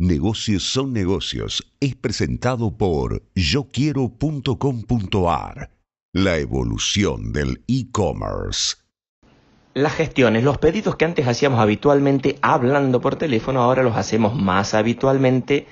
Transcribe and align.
Negocios 0.00 0.64
son 0.64 0.92
negocios 0.92 1.72
es 1.78 1.94
presentado 1.94 2.76
por 2.76 3.22
yoquiero.com.ar. 3.36 4.10
La 6.12 6.36
evolución 6.38 7.32
del 7.32 7.62
e-commerce. 7.68 8.74
Las 9.72 9.94
gestiones, 9.94 10.42
los 10.42 10.58
pedidos 10.58 10.96
que 10.96 11.04
antes 11.04 11.28
hacíamos 11.28 11.60
habitualmente 11.60 12.40
hablando 12.42 13.00
por 13.00 13.14
teléfono, 13.14 13.62
ahora 13.62 13.84
los 13.84 13.96
hacemos 13.96 14.34
más 14.34 14.74
habitualmente 14.74 15.68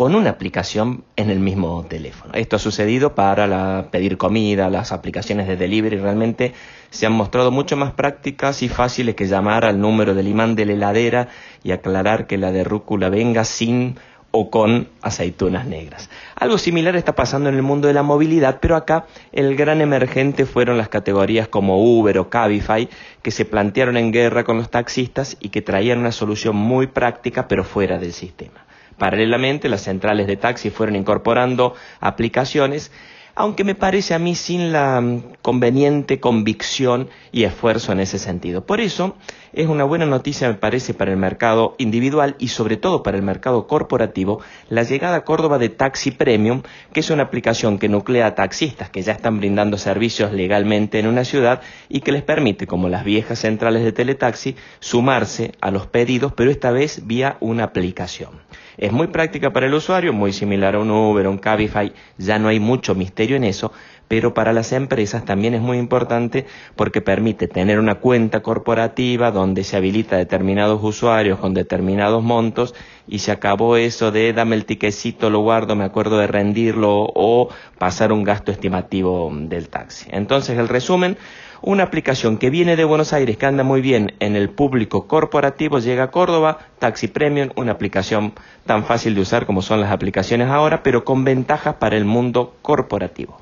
con 0.00 0.14
una 0.14 0.30
aplicación 0.30 1.04
en 1.16 1.28
el 1.28 1.40
mismo 1.40 1.84
teléfono. 1.86 2.32
Esto 2.32 2.56
ha 2.56 2.58
sucedido 2.58 3.14
para 3.14 3.88
pedir 3.90 4.16
comida, 4.16 4.70
las 4.70 4.92
aplicaciones 4.92 5.46
de 5.46 5.58
delivery 5.58 5.98
realmente 5.98 6.54
se 6.88 7.04
han 7.04 7.12
mostrado 7.12 7.50
mucho 7.50 7.76
más 7.76 7.92
prácticas 7.92 8.62
y 8.62 8.70
fáciles 8.70 9.14
que 9.14 9.26
llamar 9.26 9.66
al 9.66 9.78
número 9.78 10.14
del 10.14 10.26
imán 10.26 10.54
de 10.54 10.64
la 10.64 10.72
heladera 10.72 11.28
y 11.62 11.72
aclarar 11.72 12.26
que 12.26 12.38
la 12.38 12.50
de 12.50 12.64
rúcula 12.64 13.10
venga 13.10 13.44
sin 13.44 13.98
o 14.30 14.48
con 14.48 14.88
aceitunas 15.02 15.66
negras. 15.66 16.08
Algo 16.34 16.56
similar 16.56 16.96
está 16.96 17.14
pasando 17.14 17.50
en 17.50 17.56
el 17.56 17.62
mundo 17.62 17.86
de 17.86 17.92
la 17.92 18.02
movilidad, 18.02 18.58
pero 18.58 18.76
acá 18.76 19.04
el 19.32 19.54
gran 19.54 19.82
emergente 19.82 20.46
fueron 20.46 20.78
las 20.78 20.88
categorías 20.88 21.48
como 21.48 21.76
Uber 21.76 22.16
o 22.20 22.30
Cabify, 22.30 22.88
que 23.20 23.30
se 23.30 23.44
plantearon 23.44 23.98
en 23.98 24.12
guerra 24.12 24.44
con 24.44 24.56
los 24.56 24.70
taxistas 24.70 25.36
y 25.40 25.50
que 25.50 25.60
traían 25.60 25.98
una 25.98 26.12
solución 26.12 26.56
muy 26.56 26.86
práctica, 26.86 27.48
pero 27.48 27.64
fuera 27.64 27.98
del 27.98 28.14
sistema. 28.14 28.64
Paralelamente, 29.00 29.70
las 29.70 29.80
centrales 29.80 30.26
de 30.26 30.36
taxi 30.36 30.68
fueron 30.68 30.94
incorporando 30.94 31.74
aplicaciones, 32.00 32.92
aunque 33.34 33.64
me 33.64 33.74
parece 33.74 34.12
a 34.12 34.18
mí 34.18 34.34
sin 34.34 34.72
la 34.72 35.00
mm, 35.00 35.22
conveniente 35.40 36.20
convicción 36.20 37.08
y 37.32 37.44
esfuerzo 37.44 37.92
en 37.92 38.00
ese 38.00 38.18
sentido. 38.18 38.66
Por 38.66 38.78
eso, 38.78 39.16
es 39.52 39.66
una 39.66 39.84
buena 39.84 40.06
noticia, 40.06 40.48
me 40.48 40.54
parece, 40.54 40.94
para 40.94 41.10
el 41.10 41.16
mercado 41.16 41.74
individual 41.78 42.36
y 42.38 42.48
sobre 42.48 42.76
todo 42.76 43.02
para 43.02 43.16
el 43.16 43.22
mercado 43.22 43.66
corporativo, 43.66 44.40
la 44.68 44.82
llegada 44.82 45.16
a 45.16 45.24
Córdoba 45.24 45.58
de 45.58 45.68
Taxi 45.68 46.12
Premium, 46.12 46.62
que 46.92 47.00
es 47.00 47.10
una 47.10 47.24
aplicación 47.24 47.78
que 47.78 47.88
nuclea 47.88 48.26
a 48.26 48.34
taxistas 48.34 48.90
que 48.90 49.02
ya 49.02 49.12
están 49.12 49.38
brindando 49.38 49.78
servicios 49.78 50.32
legalmente 50.32 50.98
en 50.98 51.06
una 51.06 51.24
ciudad 51.24 51.62
y 51.88 52.00
que 52.00 52.12
les 52.12 52.22
permite, 52.22 52.66
como 52.66 52.88
las 52.88 53.04
viejas 53.04 53.40
centrales 53.40 53.82
de 53.82 53.92
teletaxi, 53.92 54.56
sumarse 54.78 55.52
a 55.60 55.70
los 55.70 55.86
pedidos, 55.86 56.32
pero 56.34 56.50
esta 56.50 56.70
vez 56.70 57.06
vía 57.06 57.36
una 57.40 57.64
aplicación. 57.64 58.30
Es 58.76 58.92
muy 58.92 59.08
práctica 59.08 59.52
para 59.52 59.66
el 59.66 59.74
usuario, 59.74 60.12
muy 60.12 60.32
similar 60.32 60.74
a 60.74 60.78
un 60.78 60.90
Uber, 60.90 61.26
o 61.26 61.30
un 61.30 61.38
Cabify, 61.38 61.92
ya 62.16 62.38
no 62.38 62.48
hay 62.48 62.60
mucho 62.60 62.94
misterio 62.94 63.36
en 63.36 63.44
eso, 63.44 63.72
pero 64.10 64.34
para 64.34 64.52
las 64.52 64.72
empresas 64.72 65.24
también 65.24 65.54
es 65.54 65.60
muy 65.60 65.78
importante 65.78 66.44
porque 66.74 67.00
permite 67.00 67.46
tener 67.46 67.78
una 67.78 67.96
cuenta 67.96 68.42
corporativa 68.42 69.30
se 69.62 69.76
habilita 69.76 70.16
determinados 70.16 70.80
usuarios 70.82 71.38
con 71.38 71.54
determinados 71.54 72.22
montos 72.22 72.74
y 73.08 73.20
se 73.20 73.32
acabó 73.32 73.76
eso 73.76 74.12
de 74.12 74.32
dame 74.32 74.56
el 74.56 74.64
tiquecito, 74.64 75.30
lo 75.30 75.40
guardo, 75.40 75.74
me 75.76 75.84
acuerdo 75.84 76.18
de 76.18 76.26
rendirlo 76.26 77.10
o 77.14 77.48
pasar 77.78 78.12
un 78.12 78.22
gasto 78.22 78.52
estimativo 78.52 79.30
del 79.32 79.68
taxi. 79.68 80.08
Entonces 80.12 80.58
el 80.58 80.68
resumen, 80.68 81.16
una 81.62 81.84
aplicación 81.84 82.36
que 82.36 82.50
viene 82.50 82.76
de 82.76 82.84
Buenos 82.84 83.12
Aires, 83.12 83.36
que 83.36 83.46
anda 83.46 83.64
muy 83.64 83.80
bien 83.80 84.12
en 84.20 84.36
el 84.36 84.50
público 84.50 85.06
corporativo, 85.06 85.78
llega 85.78 86.04
a 86.04 86.10
Córdoba, 86.10 86.58
Taxi 86.78 87.08
Premium, 87.08 87.48
una 87.56 87.72
aplicación 87.72 88.34
tan 88.66 88.84
fácil 88.84 89.14
de 89.14 89.22
usar 89.22 89.46
como 89.46 89.62
son 89.62 89.80
las 89.80 89.90
aplicaciones 89.90 90.48
ahora, 90.48 90.82
pero 90.82 91.04
con 91.04 91.24
ventajas 91.24 91.76
para 91.76 91.96
el 91.96 92.04
mundo 92.04 92.54
corporativo. 92.62 93.39